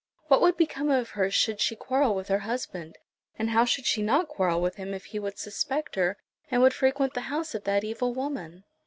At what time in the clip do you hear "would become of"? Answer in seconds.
0.41-1.11